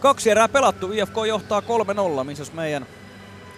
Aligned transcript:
Kaksi 0.00 0.30
erää 0.30 0.48
pelattu, 0.48 0.92
IFK 0.92 1.16
johtaa 1.26 1.62
3-0, 2.20 2.24
missä 2.24 2.52
meidän 2.52 2.86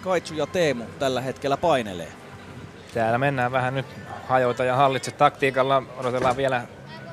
Kaitsu 0.03 0.33
ja 0.33 0.47
Teemu 0.47 0.83
tällä 0.99 1.21
hetkellä 1.21 1.57
painelee. 1.57 2.11
Täällä 2.93 3.17
mennään 3.17 3.51
vähän 3.51 3.73
nyt 3.73 3.85
hajoita 4.27 4.63
ja 4.63 4.75
hallitse 4.75 5.11
taktiikalla. 5.11 5.83
Odotellaan 5.97 6.37
vielä 6.37 6.61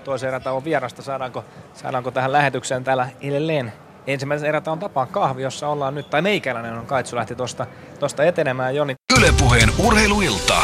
toisen 0.05 0.29
erätauon 0.29 0.65
vierasta. 0.65 1.03
Saadaanko, 1.03 1.45
saadaanko 1.75 2.11
tähän 2.11 2.33
lähetykseen 2.33 2.85
täällä 2.85 3.09
edelleen 3.21 3.73
ensimmäisen 4.07 4.49
erätauon 4.49 4.79
tapaan 4.79 5.09
kahvi, 5.09 5.43
jossa 5.43 5.69
ollaan 5.69 5.95
nyt, 5.95 6.11
tai 6.11 6.23
meikäläinen 6.23 6.79
on 6.79 6.87
Kaitsu 6.87 7.17
lähti 7.17 7.35
tuosta 7.35 7.67
tosta 7.99 8.25
etenemään. 8.25 8.77
Joni. 8.77 8.95
Ylepuheen 9.19 9.69
urheiluilta. 9.79 10.63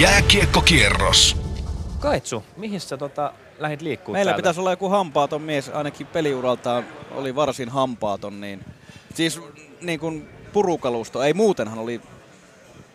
Jääkiekkokierros. 0.00 1.36
Kaitsu, 2.00 2.44
mihin 2.56 2.80
sä 2.80 2.96
tota, 2.96 3.32
lähit 3.58 3.82
liikkuu 3.82 4.12
Meillä 4.12 4.28
täältä? 4.30 4.36
pitäisi 4.42 4.60
olla 4.60 4.70
joku 4.70 4.88
hampaaton 4.88 5.42
mies, 5.42 5.68
ainakin 5.68 6.06
peliuraltaan 6.06 6.84
oli 7.10 7.34
varsin 7.34 7.68
hampaaton. 7.68 8.40
Niin, 8.40 8.64
siis 9.14 9.40
niin 9.80 10.00
kuin 10.00 10.28
purukalusto, 10.52 11.22
ei 11.22 11.34
muutenhan 11.34 11.78
oli 11.78 12.00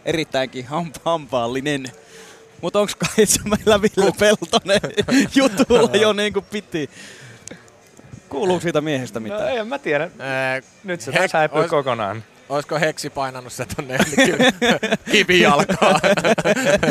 erittäinkin 0.06 0.66
hampa- 0.68 1.02
hampaallinen. 1.06 1.86
Mutta 2.62 2.80
onko 2.80 2.94
Kaitsu 3.16 3.40
meillä 3.46 3.82
Ville 3.82 4.12
Peltonen 4.20 4.82
jutulla 5.36 5.96
jo 5.98 6.14
niin 6.14 6.34
kuin 6.34 6.46
piti? 6.52 6.90
Kuuluuko 8.30 8.62
siitä 8.62 8.82
miehestä 8.82 9.20
No 9.20 9.24
mitään? 9.24 9.50
ei, 9.50 9.64
mä 9.64 9.80
tiedän. 9.80 10.12
Ää, 10.20 10.62
Nyt 10.84 11.02
se 11.02 11.12
Hek- 11.12 11.18
tässä 11.18 11.38
häipyy 11.38 11.62
ois- 11.62 11.70
kokonaan. 11.70 12.24
Olisiko 12.54 12.80
Heksi 12.80 13.10
painanut 13.10 13.54
se 13.54 13.66
tonne 13.76 13.98
kivijalkaan? 15.12 16.00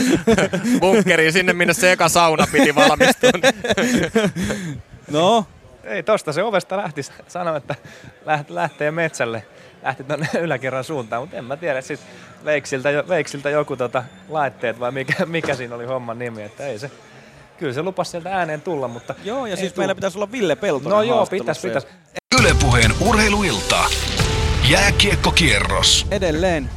Bunkkeriin 0.81 1.33
sinne, 1.33 1.53
minne 1.53 1.75
se 1.75 1.93
eka 1.93 2.09
sauna 2.09 2.47
piti 2.53 2.75
valmistua. 2.75 3.31
No, 5.11 5.47
Ei, 5.85 6.03
tosta 6.03 6.33
se 6.33 6.43
ovesta 6.43 6.77
lähti. 6.77 7.03
Sanoi, 7.29 7.57
että 7.57 7.75
läht, 8.27 8.51
lähtee 8.51 8.91
metsälle. 8.91 9.45
Lähti 9.83 10.05
tonne 10.05 10.29
yläkerran 10.41 10.85
suuntaan, 10.85 11.23
mutta 11.23 11.37
en 11.37 11.45
mä 11.45 11.57
tiedä. 11.57 11.81
Sitten 11.81 12.09
Veiksiltä, 12.45 12.91
jo- 12.91 13.09
Veiksiltä 13.09 13.51
joku 13.51 13.77
tota, 13.77 14.05
laitteet 14.29 14.81
vai 14.81 14.93
mikä, 14.93 15.27
mikä 15.27 15.55
siinä 15.55 15.75
oli 15.75 15.85
homman 15.85 16.19
nimi. 16.19 16.43
Että 16.43 16.67
ei 16.67 16.79
se, 16.79 16.91
kyllä 17.59 17.73
se 17.73 17.83
lupasi 17.83 18.11
sieltä 18.11 18.37
ääneen 18.37 18.61
tulla, 18.61 18.89
mutta 18.89 19.15
joo, 19.25 19.47
ja 19.47 19.57
siis 19.57 19.73
tuu. 19.73 19.81
meillä 19.83 19.95
pitäisi 19.95 20.19
olla 20.19 20.33
Ville 20.33 20.57
Peltonen 20.57 20.91
No 20.97 21.03
joo, 21.03 21.17
haastattelussa. 21.17 21.69
pitäis, 21.69 21.85
pitäis. 21.87 22.41
Ylepuheen 22.41 22.91
urheiluilta. 23.01 23.85
Jääkiekkokierros. 24.71 26.07
Edelleen 26.11 26.71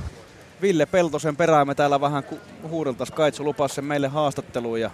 Ville 0.61 0.85
Peltosen 0.85 1.35
perään 1.35 1.67
me 1.67 1.75
täällä 1.75 2.01
vähän 2.01 2.23
ku- 2.23 2.39
huudeltas. 2.69 3.11
Kaitsu 3.11 3.43
lupasi 3.43 3.75
sen 3.75 3.85
meille 3.85 4.07
haastatteluun 4.07 4.81
ja 4.81 4.91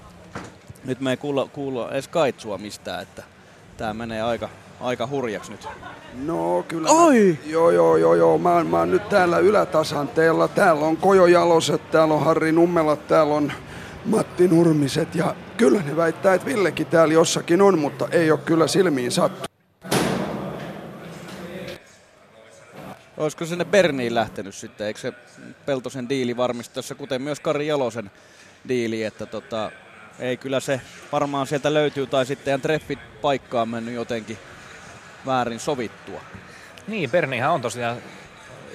nyt 0.86 1.00
me 1.02 1.10
ei 1.12 1.18
kuulla, 1.18 1.48
kuulla 1.54 1.92
edes 1.92 2.08
Kaitsua 2.08 2.58
mistään, 2.58 3.02
että 3.02 3.24
tää 3.78 3.94
menee 3.94 4.22
aika, 4.22 4.50
aika 4.82 5.08
hurjaksi 5.08 5.52
nyt. 5.52 5.68
No 6.24 6.64
kyllä. 6.68 6.90
Oi! 6.90 7.38
Mä, 7.46 7.52
joo, 7.52 7.72
joo, 7.72 7.98
joo, 7.98 8.16
joo. 8.16 8.38
Mä, 8.38 8.64
mä 8.64 8.80
oon 8.80 8.92
nyt 8.92 9.10
täällä 9.10 9.38
ylätasanteella. 9.40 10.48
Täällä 10.48 10.86
on 10.86 10.98
Kojo 10.98 11.26
Jaloset, 11.28 11.92
täällä 11.92 12.14
on 12.14 12.26
Harri 12.26 12.52
Nummelat, 12.52 13.08
täällä 13.08 13.34
on 13.34 13.52
Matti 14.06 14.48
Nurmiset. 14.48 15.16
Ja 15.16 15.36
kyllä 15.58 15.82
ne 15.82 15.96
väittää, 15.96 16.34
että 16.34 16.48
Villekin 16.48 16.88
täällä 16.88 17.14
jossakin 17.14 17.62
on, 17.62 17.80
mutta 17.80 18.08
ei 18.12 18.32
ole 18.32 18.40
kyllä 18.46 18.68
silmiin 18.68 19.12
sattu. 19.12 19.51
Olisiko 23.22 23.46
sinne 23.46 23.66
Berniin 23.66 24.16
lähtenyt 24.16 24.56
sitten? 24.56 24.88
Eikö 24.88 25.00
se 25.00 25.14
Peltosen 25.66 26.10
diili 26.10 26.38
varmistassa, 26.38 26.96
kuten 26.96 27.22
myös 27.22 27.40
Kari 27.40 27.68
Jalosen 27.68 28.12
diili, 28.68 29.04
että 29.04 29.26
tota, 29.26 29.72
ei 30.20 30.38
kyllä 30.38 30.60
se 30.60 30.82
varmaan 31.12 31.48
sieltä 31.48 31.74
löytyy, 31.74 32.08
tai 32.08 32.26
sitten 32.26 32.62
treffit 32.62 33.00
paikkaan 33.22 33.70
mennyt 33.70 33.94
jotenkin 33.94 34.38
väärin 35.26 35.60
sovittua. 35.60 36.22
Niin, 36.88 37.10
Bernihan 37.10 37.52
on 37.52 37.62
tosiaan 37.62 37.98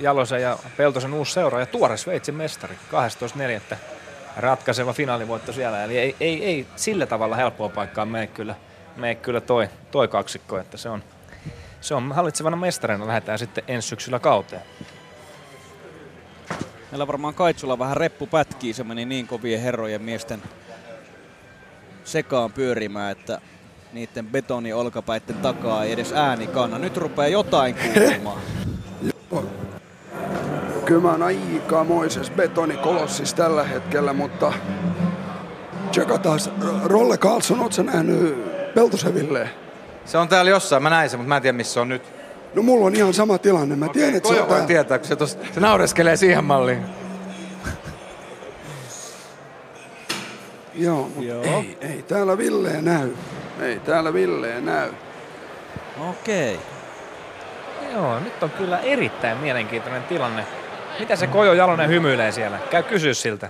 Jalosen 0.00 0.42
ja 0.42 0.58
Peltosen 0.76 1.14
uusi 1.14 1.32
seura 1.32 1.60
ja 1.60 1.66
tuore 1.66 1.96
Sveitsin 1.96 2.34
mestari. 2.34 2.78
12.4. 3.70 3.76
ratkaiseva 4.36 4.92
finaalivoitto 4.92 5.52
siellä. 5.52 5.84
Eli 5.84 5.98
ei, 5.98 6.16
ei, 6.20 6.44
ei 6.44 6.66
sillä 6.76 7.06
tavalla 7.06 7.36
helppoa 7.36 7.68
paikkaa 7.68 8.06
mene 8.06 8.26
kyllä, 8.26 8.54
mene 8.96 9.14
kyllä 9.14 9.40
toi, 9.40 9.68
toi 9.90 10.08
kaksikko, 10.08 10.58
että 10.58 10.76
se 10.76 10.88
on, 10.88 11.02
se 11.80 11.94
on 11.94 12.12
hallitsevana 12.12 12.56
mestarina 12.56 13.06
lähdetään 13.06 13.38
sitten 13.38 13.64
ensi 13.68 13.88
syksyllä 13.88 14.18
kauteen. 14.18 14.62
Meillä 16.90 17.06
varmaan 17.06 17.34
Kaitsulla 17.34 17.78
vähän 17.78 17.96
reppu 17.96 18.26
pätkii, 18.26 18.72
se 18.72 18.84
meni 18.84 19.04
niin 19.04 19.26
kovien 19.26 19.60
herrojen 19.60 20.02
miesten 20.02 20.42
sekaan 22.04 22.52
pyörimään, 22.52 23.12
että 23.12 23.40
niiden 23.92 24.26
betoni 24.26 24.72
olkapäitten 24.72 25.36
takaa 25.36 25.84
ei 25.84 25.92
edes 25.92 26.12
ääni 26.12 26.46
kanna. 26.46 26.78
Nyt 26.78 26.96
rupeaa 26.96 27.28
jotain 27.28 27.74
kuulumaan. 27.74 28.40
Kyllä 30.84 31.00
mä 31.02 31.10
oon 31.10 31.22
aikamoisessa 31.22 32.32
betonikolossissa 32.36 33.36
tällä 33.36 33.64
hetkellä, 33.64 34.12
mutta 34.12 34.52
tsekataan. 35.90 36.40
Rolle 36.84 37.18
Carlson, 37.18 37.60
ootko 37.60 37.72
sä 37.72 37.82
nähnyt 37.82 38.44
Peltosen 38.74 39.14
Villeen? 39.14 39.65
Se 40.06 40.18
on 40.18 40.28
täällä 40.28 40.50
jossain, 40.50 40.82
mä 40.82 40.90
näin 40.90 41.10
sen, 41.10 41.20
mutta 41.20 41.28
mä 41.28 41.36
en 41.36 41.42
tiedä 41.42 41.56
missä 41.56 41.74
se 41.74 41.80
on 41.80 41.88
nyt. 41.88 42.02
No 42.54 42.62
mulla 42.62 42.86
on 42.86 42.96
ihan 42.96 43.14
sama 43.14 43.38
tilanne. 43.38 43.76
Mä 43.76 43.88
tiedän, 43.88 44.14
että 44.14 44.28
se 44.28 44.34
on 44.34 44.40
voi 44.40 44.48
täällä. 44.48 44.66
tietää, 44.66 44.98
kun 44.98 45.08
se, 45.08 45.16
tos, 45.16 45.38
se 45.54 45.60
naureskelee 45.60 46.16
siihen 46.16 46.44
malliin. 46.44 46.82
Joo, 50.74 51.10
mutta 51.14 51.22
Joo. 51.22 51.42
ei, 51.42 51.78
ei 51.80 52.04
täällä 52.08 52.38
Villeen 52.38 52.84
näy. 52.84 53.10
Ei 53.60 53.78
täällä 53.80 54.12
Villeen 54.12 54.66
näy. 54.66 54.90
Okei. 56.10 56.60
Joo, 57.92 58.18
nyt 58.18 58.42
on 58.42 58.50
kyllä 58.50 58.78
erittäin 58.78 59.38
mielenkiintoinen 59.38 60.02
tilanne. 60.02 60.46
Mitä 60.98 61.16
se 61.16 61.26
Kojo 61.26 61.52
Jalonen 61.52 61.88
hymyilee 61.88 62.32
siellä? 62.32 62.58
Käy 62.70 62.82
kysyä 62.82 63.14
siltä. 63.14 63.48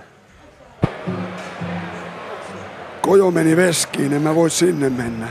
Kojo 3.01 3.31
meni 3.31 3.57
veskiin, 3.57 4.13
en 4.13 4.21
mä 4.21 4.35
voi 4.35 4.49
sinne 4.49 4.89
mennä. 4.89 5.27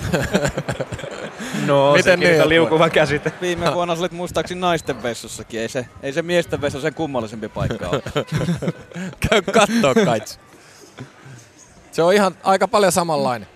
No, 1.66 1.92
Miten 1.92 2.18
sekin 2.18 2.38
niin, 2.38 2.48
liukuva 2.48 2.90
käsite. 2.90 3.32
Viime 3.40 3.74
vuonna 3.74 3.94
olit 3.98 4.12
muistaakseni 4.12 4.60
naisten 4.60 5.02
vessassakin. 5.02 5.60
Ei 5.60 5.68
se, 5.68 5.86
ei 6.02 6.12
se 6.12 6.22
miesten 6.22 6.60
vessa 6.60 6.80
sen 6.80 6.94
kummallisempi 6.94 7.48
paikka 7.48 7.88
ole. 7.88 8.02
Käy 9.28 9.42
kattoo 9.42 9.94
kaitsi. 10.04 10.38
Se 11.92 12.02
on 12.02 12.14
ihan 12.14 12.34
aika 12.42 12.68
paljon 12.68 12.92
samanlainen. 12.92 13.48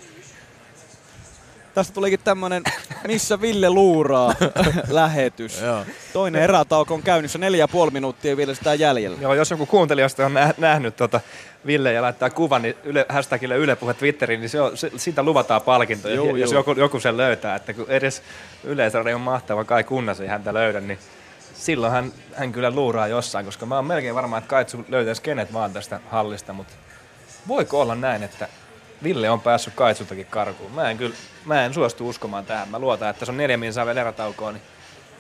Tästä 1.75 1.95
tulikin 1.95 2.21
tämmönen, 2.25 2.63
missä 3.09 3.41
Ville 3.41 3.71
luuraa 3.71 4.35
lähetys. 4.89 5.61
Joo. 5.61 5.85
Toinen 6.13 6.43
erätauko 6.43 6.95
on 6.95 7.03
käynnissä, 7.03 7.39
neljä 7.39 7.59
ja 7.59 7.69
puoli 7.69 7.91
minuuttia 7.91 8.37
vielä 8.37 8.55
sitä 8.55 8.75
jäljellä. 8.75 9.19
Joo, 9.21 9.35
jos 9.35 9.51
joku 9.51 9.67
kuuntelijoista 9.67 10.27
on 10.27 10.35
nä- 10.35 10.55
nähnyt 10.59 10.97
tota 10.97 11.21
Ville 11.67 11.93
ja 11.93 12.03
laittaa 12.03 12.31
kuvan 12.31 12.63
niin 12.63 12.75
yle, 12.85 13.07
hashtagille 13.09 13.57
Yle 13.57 13.77
Puhe 13.77 13.95
Twitteriin, 13.95 14.41
niin 14.41 14.49
se 14.51 14.61
on, 14.61 14.77
se, 14.77 14.91
siitä 14.97 15.23
luvataan 15.23 15.63
palkintoja, 15.63 16.15
Joo, 16.15 16.37
jos 16.37 16.53
joo. 16.53 16.61
joku, 16.61 16.81
joku 16.81 17.01
sen 17.01 17.17
löytää. 17.17 17.57
Että 17.57 17.73
kun 17.73 17.87
edes 17.89 18.23
Yleisradion 18.65 19.21
mahtava 19.21 19.65
Kai 19.65 19.85
Kunnas 19.85 20.21
ei 20.21 20.29
häntä 20.29 20.55
löydä, 20.55 20.81
niin 20.81 20.99
silloin 21.55 21.93
hän, 21.93 22.13
hän 22.35 22.53
kyllä 22.53 22.71
luuraa 22.71 23.09
jossain, 23.09 23.47
koska 23.47 23.67
mä 23.67 23.77
oon 23.77 23.85
melkein 23.87 24.15
varma, 24.15 24.39
että 24.39 24.49
Kaitsu 24.49 24.85
löytäisi 24.89 25.23
kenet 25.23 25.53
vaan 25.53 25.73
tästä 25.73 26.01
hallista, 26.11 26.53
mutta 26.53 26.75
voiko 27.49 27.81
olla 27.81 27.95
näin, 27.95 28.23
että 28.23 28.49
Ville 29.05 29.31
on 29.31 29.41
päässyt 29.41 29.75
Kaitsutakin 29.75 30.27
karkuun? 30.27 30.73
Mä 30.73 30.91
en, 30.91 30.99
kyllä, 30.99 31.17
mä 31.45 31.65
en 31.65 31.75
suostu 31.75 32.09
uskomaan 32.09 32.47
tähän. 32.47 32.69
Mä 32.69 32.79
luotan, 32.79 33.11
että 33.11 33.25
se 33.25 33.31
on 33.31 33.37
neljä 33.37 33.57
minsaa 33.57 33.87
vielä 33.87 34.01
erätaukoa, 34.01 34.53
niin 34.53 34.63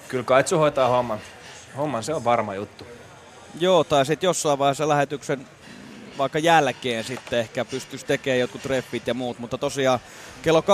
kyllä 0.09 0.25
Kaitsu 0.25 0.59
hoitaa 0.59 0.89
homman. 0.89 1.19
Homman 1.77 2.03
se 2.03 2.15
on 2.15 2.25
varma 2.25 2.55
juttu. 2.55 2.87
Joo, 3.61 3.85
tai 3.85 4.07
sitten 4.07 4.29
jossain 4.29 4.59
vaiheessa 4.59 4.89
lähetyksen 4.89 5.47
vaikka 6.19 6.39
jälkeen 6.39 7.05
sitten 7.05 7.39
ehkä 7.39 7.65
pystyisi 7.65 8.07
tekemään 8.07 8.41
jotkut 8.41 8.63
treffit 8.63 9.07
ja 9.07 9.15
muut, 9.15 9.39
mutta 9.39 9.59
tosiaan 9.59 9.99
kello 10.43 10.61
21.30 10.61 10.65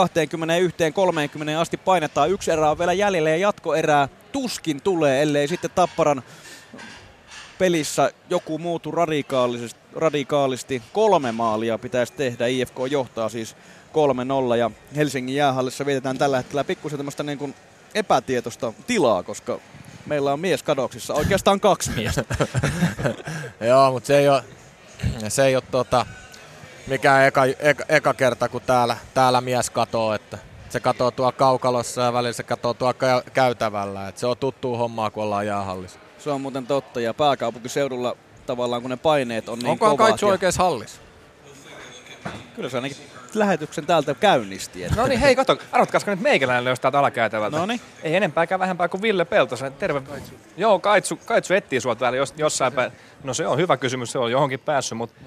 asti 1.61 1.77
painetaan. 1.77 2.31
Yksi 2.31 2.51
erä 2.51 2.71
on 2.71 2.79
vielä 2.79 2.93
jäljellä 2.93 3.31
ja 3.31 3.37
jatkoerää 3.37 4.09
tuskin 4.33 4.83
tulee, 4.83 5.23
ellei 5.23 5.49
sitten 5.49 5.71
Tapparan 5.75 6.23
pelissä 7.59 8.13
joku 8.31 8.59
muutu 8.59 8.91
radikaalisesti, 8.91 9.80
radikaalisti. 9.97 10.83
Kolme 10.93 11.33
maalia 11.33 11.79
pitäisi 11.79 12.13
tehdä. 12.13 12.47
IFK 12.47 12.77
johtaa 12.91 13.29
siis 13.29 13.57
3-0 14.53 14.57
ja 14.57 14.71
Helsingin 14.97 15.37
jäähallissa 15.37 15.87
vietetään 15.87 16.19
tällä 16.19 16.37
hetkellä 16.37 16.65
pikkusen 16.65 16.99
tämmöistä 16.99 17.23
niin 17.23 17.39
kuin 17.39 17.55
epätietoista 17.95 18.73
tilaa, 18.87 19.23
koska 19.23 19.59
meillä 20.07 20.33
on 20.33 20.41
mies 20.41 20.63
kadoksissa, 20.63 21.15
oikeastaan 21.15 21.61
kaksi 21.61 21.91
miestä. 21.91 22.25
Joo, 23.69 23.93
mutta 23.93 24.07
se 24.07 24.19
ei 24.19 24.29
ole, 24.29 24.45
se 25.29 25.45
ei 25.45 25.57
ole 25.57 25.65
tota, 25.71 26.07
mikään 26.87 27.27
eka, 27.27 27.45
eka, 27.45 27.85
eka, 27.89 28.15
kerta, 28.15 28.49
kun 28.49 28.61
täällä, 28.67 28.97
täällä 29.15 29.41
mies 29.41 29.71
katoo, 29.71 30.15
että 30.15 30.39
se 30.69 30.81
katoo 30.81 31.11
tuolla 31.11 31.33
kaukalossa 31.33 32.01
ja 32.01 32.13
välillä 32.13 32.33
se 32.33 32.43
katoo 32.43 32.75
tuolla 32.75 32.95
kä- 32.95 33.31
käytävällä. 33.31 34.09
Et 34.09 34.19
se 34.19 34.27
on 34.27 34.37
tuttuu 34.37 34.77
hommaa, 34.77 35.11
kun 35.11 35.23
ollaan 35.23 35.47
jäähallissa. 35.47 35.99
Se 36.19 36.31
on 36.31 36.41
muuten 36.41 36.67
totta 36.67 37.01
ja 37.01 37.15
pääkaupunkiseudulla 37.15 38.17
tavallaan 38.51 38.83
kun 38.83 38.91
ne 38.91 38.97
paineet 38.97 39.49
on 39.49 39.59
niin 39.59 39.69
Onkohan 39.71 39.97
kovat. 39.97 40.09
Kaitsu 40.11 40.27
ja 40.27 40.33
oikeassa 40.33 40.63
hallissa? 40.63 41.01
Kyllä 42.57 42.69
se 42.69 42.77
ainakin 42.77 42.97
lähetyksen 43.35 43.87
täältä 43.87 44.15
käynnisti. 44.15 44.85
että- 44.85 44.97
No 45.01 45.07
niin, 45.07 45.21
hei, 45.21 45.37
kato, 45.37 45.57
arvatkaasko 45.73 46.11
nyt 46.11 46.21
meikäläinen 46.21 46.65
löysi 46.65 46.83
täältä 46.83 46.99
alakäytävältä? 46.99 47.57
Noniin. 47.59 47.81
Ei 48.03 48.17
enempääkään 48.17 48.59
vähempää 48.59 48.89
kuin 48.89 49.03
Ville 49.03 49.25
Peltosen. 49.25 49.73
Terve. 49.73 50.03
Joo, 50.57 50.79
Kaitsu, 50.79 51.17
Kaitsu 51.27 51.55
etsii 51.55 51.81
sua 51.81 51.95
täällä 51.95 52.17
jos, 52.17 52.35
jossain 52.37 52.73
päin. 52.73 52.93
No 53.25 53.35
se 53.35 53.47
on 53.47 53.59
hyvä 53.59 53.77
kysymys, 53.77 54.13
se 54.13 54.19
on 54.19 54.31
johonkin 54.31 54.61
päässyt, 54.61 54.99
mutta 54.99 55.21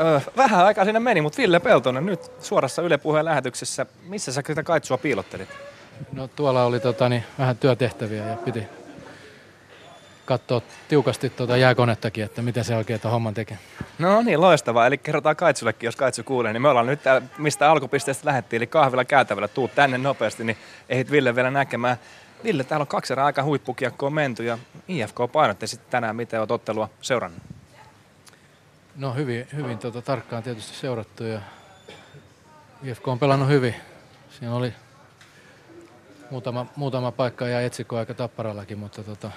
öö, 0.00 0.20
vähän 0.36 0.64
aikaa 0.66 0.84
sinne 0.84 1.00
meni, 1.00 1.20
mutta 1.20 1.36
Ville 1.38 1.60
Peltonen 1.60 2.06
nyt 2.06 2.20
suorassa 2.40 2.82
Yle 2.82 2.98
Puheen 2.98 3.24
lähetyksessä. 3.24 3.86
Missä 4.02 4.32
sä 4.32 4.42
sitä 4.46 4.62
Kaitsua 4.62 4.98
piilottelit? 4.98 5.48
No 6.12 6.28
tuolla 6.28 6.64
oli 6.64 6.80
tota, 6.80 7.08
niin, 7.08 7.24
vähän 7.38 7.56
työtehtäviä 7.58 8.24
ja 8.26 8.36
piti 8.36 8.62
katsoa 10.28 10.62
tiukasti 10.88 11.30
tuota 11.30 11.56
jääkonettakin, 11.56 12.24
että 12.24 12.42
miten 12.42 12.64
se 12.64 12.76
oikein 12.76 13.00
tuon 13.00 13.12
homman 13.12 13.34
tekee. 13.34 13.58
No 13.98 14.22
niin, 14.22 14.40
loistavaa. 14.40 14.86
Eli 14.86 14.98
kerrotaan 14.98 15.36
Kaitsullekin, 15.36 15.86
jos 15.86 15.96
Kaitsu 15.96 16.22
kuulee, 16.24 16.52
niin 16.52 16.62
me 16.62 16.68
ollaan 16.68 16.86
nyt 16.86 17.02
täällä, 17.02 17.26
mistä 17.38 17.70
alkupisteestä 17.70 18.26
lähdettiin, 18.26 18.58
eli 18.58 18.66
kahvilla 18.66 19.04
käytävällä. 19.04 19.48
Tuu 19.48 19.68
tänne 19.68 19.98
nopeasti, 19.98 20.44
niin 20.44 20.56
ehdit 20.88 21.10
Ville 21.10 21.34
vielä 21.34 21.50
näkemään. 21.50 21.96
Ville, 22.44 22.64
täällä 22.64 22.82
on 22.82 22.86
kaksi 22.86 23.12
erää 23.12 23.24
aika 23.24 23.42
huippukiekkoa 23.42 24.10
menty 24.10 24.44
ja 24.44 24.58
IFK 24.88 25.16
painotti 25.32 25.66
sitten 25.66 25.90
tänään, 25.90 26.16
miten 26.16 26.40
olet 26.40 26.50
ottelua 26.50 26.88
seurannut. 27.00 27.42
No 28.96 29.14
hyvin, 29.14 29.46
hyvin 29.56 29.78
tota, 29.78 30.02
tarkkaan 30.02 30.42
tietysti 30.42 30.76
seurattu 30.76 31.24
ja 31.24 31.40
IFK 32.82 33.08
on 33.08 33.18
pelannut 33.18 33.48
hyvin. 33.48 33.74
Siinä 34.30 34.54
oli 34.54 34.72
muutama, 36.30 36.66
muutama 36.76 37.12
paikka 37.12 37.48
ja 37.48 37.60
etsikko 37.60 37.96
aika 37.96 38.14
tapparallakin, 38.14 38.78
mutta 38.78 39.02
tota, 39.02 39.30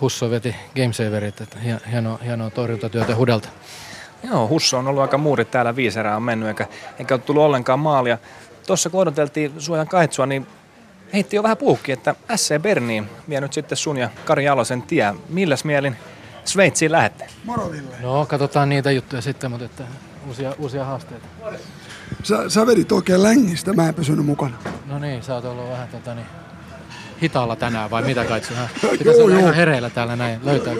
Husso 0.00 0.30
veti 0.30 0.56
gamesaverit, 0.76 1.40
että 1.40 1.56
hien- 1.58 1.88
hienoa, 1.90 2.18
hienoa 2.24 2.50
torjuntatyötä 2.50 3.16
Hudelta. 3.16 3.48
Joo, 4.22 4.48
Husso 4.48 4.78
on 4.78 4.86
ollut 4.86 5.02
aika 5.02 5.18
muurit 5.18 5.50
täällä, 5.50 5.76
viisi 5.76 5.98
erää 5.98 6.16
on 6.16 6.22
mennyt, 6.22 6.48
eikä, 6.48 6.66
eikä 6.98 7.14
ole 7.14 7.20
tullut 7.20 7.42
ollenkaan 7.42 7.78
maalia. 7.78 8.18
Tuossa 8.66 8.90
kun 8.90 9.00
odoteltiin 9.00 9.52
suojan 9.58 9.88
kaitsua, 9.88 10.26
niin 10.26 10.46
heitti 11.12 11.36
jo 11.36 11.42
vähän 11.42 11.56
puhki, 11.56 11.92
että 11.92 12.14
SC 12.36 12.62
Berniin 12.62 13.08
vie 13.28 13.40
nyt 13.40 13.52
sitten 13.52 13.78
sun 13.78 13.96
ja 13.96 14.10
Kari 14.24 14.44
Jalosen 14.44 14.82
tie. 14.82 15.14
Milläs 15.28 15.64
mielin 15.64 15.96
Sveitsiin 16.44 16.92
lähette? 16.92 17.26
Moro 17.44 17.70
Ville. 17.70 17.94
No 18.00 18.26
katsotaan 18.26 18.68
niitä 18.68 18.90
juttuja 18.90 19.22
sitten, 19.22 19.50
mutta 19.50 19.64
että 19.64 19.84
uusia, 20.28 20.54
uusia 20.58 20.84
haasteita. 20.84 21.26
Sä, 22.22 22.48
sä 22.50 22.66
vedit 22.66 22.92
oikein 22.92 23.22
längistä, 23.22 23.72
mä 23.72 23.88
en 23.88 23.94
pysynyt 23.94 24.26
mukana. 24.26 24.56
No 24.86 24.98
niin, 24.98 25.22
sä 25.22 25.34
oot 25.34 25.44
ollut 25.44 25.70
vähän 25.70 25.88
tota, 25.88 26.14
niin, 26.14 26.26
hitaalla 27.22 27.56
tänään 27.56 27.90
vai 27.90 28.02
mitä 28.02 28.24
kai 28.24 28.44
sinä? 28.44 28.68
Joo, 28.82 28.92
Pitäisi 28.92 29.20
olla 29.20 29.34
joo. 29.34 29.40
ihan 29.40 29.54
hereillä 29.54 29.90
täällä 29.90 30.16
näin, 30.16 30.40
löytää. 30.44 30.74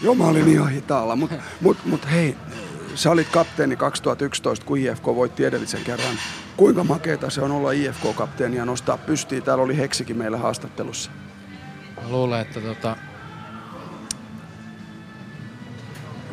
Joo, 0.00 0.14
mä 0.14 0.24
olin 0.24 0.48
ihan 0.48 0.70
hitaalla, 0.70 1.16
mutta 1.16 1.36
mut, 1.60 1.78
mut 1.84 2.10
hei, 2.10 2.36
sä 2.94 3.10
olit 3.10 3.28
kapteeni 3.28 3.76
2011, 3.76 4.66
kun 4.66 4.78
IFK 4.78 5.06
voitti 5.06 5.44
edellisen 5.44 5.84
kerran. 5.84 6.16
Kuinka 6.56 6.84
makeeta 6.84 7.30
se 7.30 7.40
on 7.40 7.50
olla 7.50 7.72
IFK-kapteeni 7.72 8.56
ja 8.56 8.64
nostaa 8.64 8.98
pystyyn? 8.98 9.42
Täällä 9.42 9.64
oli 9.64 9.76
Heksikin 9.76 10.16
meillä 10.16 10.38
haastattelussa. 10.38 11.10
Mä 12.02 12.08
luulen, 12.08 12.40
että 12.40 12.60
tota, 12.60 12.96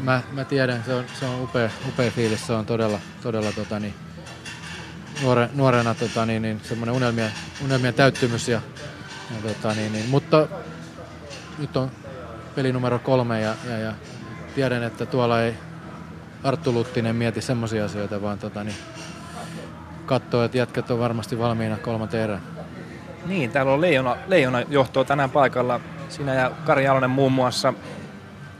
mä, 0.03 0.21
mä 0.31 0.45
tiedän, 0.45 0.83
se 0.85 0.93
on, 0.93 1.05
se 1.19 1.25
on 1.25 1.43
upea, 1.43 1.69
upea 1.87 2.11
fiilis, 2.11 2.47
se 2.47 2.53
on 2.53 2.65
todella, 2.65 2.99
todella 3.23 3.51
tota, 3.51 3.79
niin, 3.79 3.93
nuore, 5.21 5.49
nuorena 5.53 5.95
tota, 5.95 6.25
niin, 6.25 6.41
niin, 6.41 6.61
semmoinen 6.63 6.95
unelmien, 6.95 7.31
unelmien 7.63 7.93
täyttymys. 7.93 8.47
Ja, 8.47 8.61
ja, 9.31 9.53
tota, 9.53 9.73
niin, 9.73 9.93
niin, 9.93 10.09
mutta 10.09 10.47
nyt 11.57 11.77
on 11.77 11.91
peli 12.55 12.71
numero 12.71 12.99
kolme 12.99 13.41
ja, 13.41 13.55
ja, 13.69 13.77
ja 13.77 13.93
tiedän, 14.55 14.83
että 14.83 15.05
tuolla 15.05 15.41
ei 15.41 15.53
Arttu 16.43 16.73
Luttinen 16.73 17.15
mieti 17.15 17.41
semmoisia 17.41 17.85
asioita, 17.85 18.21
vaan 18.21 18.39
tota, 18.39 18.63
niin, 18.63 18.75
katsoo, 20.05 20.43
että 20.43 20.57
jätkät 20.57 20.91
on 20.91 20.99
varmasti 20.99 21.39
valmiina 21.39 21.77
kolmanteen 21.77 22.23
erään. 22.23 22.41
Niin, 23.25 23.51
täällä 23.51 23.71
on 23.71 23.81
Leijona, 23.81 24.17
Leijona 24.27 24.61
johtoa 24.61 25.03
tänään 25.03 25.29
paikalla. 25.29 25.79
Sinä 26.09 26.33
ja 26.33 26.51
Kari 26.65 26.85
Jalonen 26.85 27.09
muun 27.09 27.31
muassa. 27.31 27.73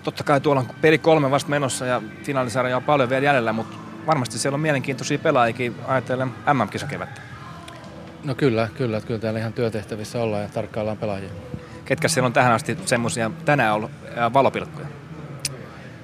Totta 0.03 0.23
kai 0.23 0.41
tuolla 0.41 0.61
on 0.61 0.67
peli 0.81 0.97
kolme 0.97 1.31
vasta 1.31 1.49
menossa 1.49 1.85
ja 1.85 2.01
finaalisarja 2.23 2.77
on 2.77 2.83
paljon 2.83 3.09
vielä 3.09 3.25
jäljellä, 3.25 3.53
mutta 3.53 3.77
varmasti 4.07 4.39
siellä 4.39 4.55
on 4.55 4.59
mielenkiintoisia 4.59 5.19
pelaajikin 5.19 5.75
ajatellen 5.87 6.27
MM-kisakevättä. 6.53 7.21
No 8.23 8.35
kyllä, 8.35 8.69
kyllä, 8.77 8.97
että 8.97 9.07
kyllä 9.07 9.19
täällä 9.19 9.39
ihan 9.39 9.53
työtehtävissä 9.53 10.21
ollaan 10.21 10.43
ja 10.43 10.49
tarkkaillaan 10.49 10.97
pelaajia. 10.97 11.29
Ketkä 11.85 12.07
siellä 12.07 12.25
on 12.25 12.33
tähän 12.33 12.51
asti 12.51 12.77
semmoisia 12.85 13.31
tänään 13.45 13.75
ollut 13.75 13.91
ää, 14.15 14.33
valopilkkuja? 14.33 14.87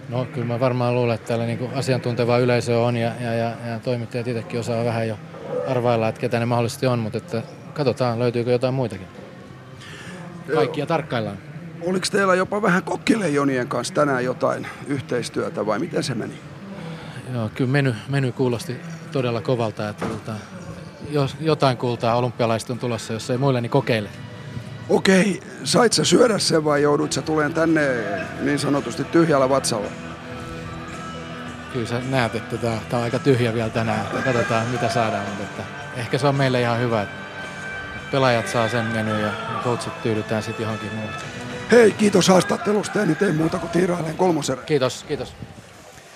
No 0.10 0.26
kyllä 0.26 0.48
mä 0.48 0.60
varmaan 0.60 0.96
luulen, 0.96 1.16
että 1.16 1.28
täällä 1.28 1.46
niinku 1.46 1.70
asiantunteva 1.76 2.38
yleisö 2.38 2.80
on 2.80 2.98
ja, 2.98 3.12
ja, 3.22 3.34
ja, 3.34 3.52
ja 3.68 3.80
toimittajat 3.80 4.28
itsekin 4.28 4.60
osaa 4.60 4.86
vähän 4.86 5.08
jo 5.08 5.18
arvailla, 5.68 6.08
että 6.08 6.22
ketä 6.22 6.40
ne 6.40 6.46
mahdollisesti 6.46 6.88
on, 6.88 7.00
mutta 7.00 7.18
että 7.18 7.42
katsotaan 7.74 8.20
löytyykö 8.20 8.52
jotain 8.52 8.74
muitakin. 8.74 9.08
Kaikkia 10.54 10.86
tarkkaillaan. 10.86 11.38
Oliko 11.82 12.06
teillä 12.12 12.36
jopa 12.36 12.62
vähän 12.62 12.84
kokkileijonien 12.84 13.68
kanssa 13.68 13.94
tänään 13.94 14.26
jotain 14.26 14.68
yhteistyötä 14.88 15.66
vai 15.66 15.80
miten 15.80 16.04
se 16.04 16.16
meni? 16.16 16.34
Joo, 17.34 17.50
kyllä 17.56 17.72
meny, 17.72 17.96
meny 18.10 18.32
kuulosti 18.32 18.76
todella 19.12 19.42
kovalta, 19.42 19.90
että 19.90 20.06
tota, 20.06 20.34
jos 21.10 21.36
jotain 21.42 21.78
kultaa 21.78 22.16
olympialaista 22.16 22.74
on 22.74 22.80
tulossa, 22.80 23.14
jos 23.14 23.30
ei 23.30 23.38
muille, 23.38 23.62
niin 23.62 23.70
kokeile. 23.70 24.10
Okei, 24.90 25.40
sait 25.64 25.94
sä 25.94 26.06
syödä 26.06 26.40
sen 26.40 26.66
vai 26.66 26.82
joudut 26.82 27.12
sä 27.12 27.22
tuleen 27.22 27.54
tänne 27.54 27.82
niin 28.42 28.60
sanotusti 28.60 29.04
tyhjällä 29.04 29.50
vatsalla? 29.50 29.88
Kyllä 31.74 31.88
sä 31.88 32.02
näet, 32.10 32.36
että 32.36 32.58
tämä, 32.58 32.78
tämä 32.90 32.98
on 32.98 33.04
aika 33.04 33.20
tyhjä 33.20 33.54
vielä 33.54 33.70
tänään, 33.70 34.06
katsotaan 34.26 34.68
mitä 34.68 34.90
saadaan, 34.90 35.26
mutta 35.28 35.44
että 35.44 35.64
ehkä 35.96 36.18
se 36.18 36.28
on 36.28 36.36
meille 36.36 36.62
ihan 36.62 36.80
hyvä, 36.80 37.02
että 37.02 37.16
pelaajat 38.12 38.48
saa 38.48 38.70
sen 38.70 38.86
menyn 38.86 39.22
ja 39.22 39.32
coachit 39.64 40.02
tyydytään 40.02 40.44
sitten 40.44 40.64
johonkin 40.64 40.94
muuhun. 40.96 41.14
Hei, 41.72 41.92
kiitos 41.92 42.28
haastattelusta 42.28 43.00
ja 43.00 43.06
nyt 43.06 43.22
ei 43.22 43.32
muuta 43.32 43.60
kuin 43.60 43.70
tiirailen 43.70 44.18
kolmoserä. 44.18 44.62
Kiitos, 44.62 45.06
kiitos. 45.08 45.34